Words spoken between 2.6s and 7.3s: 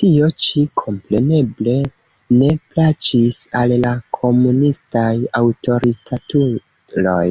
plaĉis al la komunistaj aŭtoritatuloj.